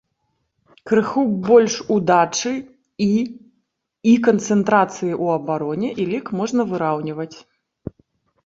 Крыху 0.91 1.21
б 1.33 1.35
больш 1.49 1.75
удачы 1.95 2.53
і 3.07 3.09
і 4.13 4.15
канцэнтрацыі 4.29 5.11
ў 5.23 5.37
абароне, 5.41 5.89
і 6.05 6.07
лік 6.15 6.25
можна 6.41 6.61
выраўніваць. 6.73 7.33